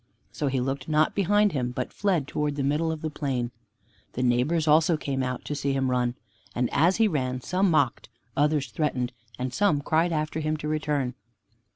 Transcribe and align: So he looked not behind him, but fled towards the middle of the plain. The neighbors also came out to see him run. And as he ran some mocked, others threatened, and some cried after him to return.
So 0.31 0.47
he 0.47 0.59
looked 0.59 0.89
not 0.89 1.13
behind 1.13 1.51
him, 1.51 1.69
but 1.69 1.93
fled 1.93 2.27
towards 2.27 2.57
the 2.57 2.63
middle 2.63 2.91
of 2.91 3.03
the 3.03 3.11
plain. 3.11 3.51
The 4.13 4.23
neighbors 4.23 4.67
also 4.67 4.97
came 4.97 5.21
out 5.21 5.45
to 5.45 5.53
see 5.53 5.73
him 5.73 5.91
run. 5.91 6.15
And 6.55 6.69
as 6.73 6.95
he 6.95 7.07
ran 7.07 7.41
some 7.41 7.69
mocked, 7.69 8.09
others 8.35 8.71
threatened, 8.71 9.13
and 9.37 9.53
some 9.53 9.79
cried 9.81 10.11
after 10.11 10.39
him 10.39 10.57
to 10.57 10.67
return. 10.67 11.13